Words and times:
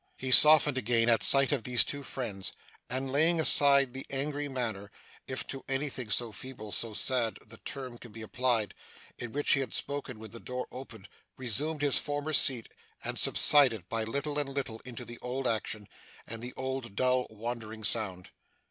He 0.17 0.31
softened 0.31 0.79
again 0.79 1.09
at 1.09 1.21
sight 1.21 1.51
of 1.51 1.63
these 1.63 1.83
two 1.85 2.01
friends, 2.01 2.53
and, 2.89 3.11
laying 3.11 3.39
aside 3.39 3.93
the 3.93 4.07
angry 4.09 4.49
manner 4.49 4.89
if 5.27 5.45
to 5.49 5.63
anything 5.69 6.09
so 6.09 6.31
feeble 6.31 6.69
and 6.69 6.73
so 6.73 6.95
sad 6.95 7.37
the 7.45 7.59
term 7.59 7.99
can 7.99 8.11
be 8.11 8.23
applied 8.23 8.73
in 9.19 9.31
which 9.31 9.51
he 9.53 9.59
had 9.59 9.75
spoken 9.75 10.17
when 10.17 10.31
the 10.31 10.39
door 10.39 10.65
opened, 10.71 11.07
resumed 11.37 11.83
his 11.83 11.99
former 11.99 12.33
seat, 12.33 12.67
and 13.03 13.19
subsided, 13.19 13.87
by 13.89 14.03
little 14.03 14.39
and 14.39 14.49
little 14.49 14.79
into 14.85 15.05
the 15.05 15.19
old 15.19 15.47
action, 15.47 15.87
and 16.25 16.41
the 16.41 16.55
old, 16.57 16.95
dull, 16.95 17.27
wandering 17.29 17.83
sound. 17.83 18.31